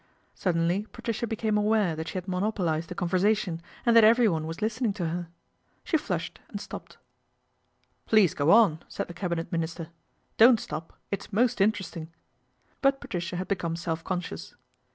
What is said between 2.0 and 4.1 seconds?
she had lonopolised the conversation and that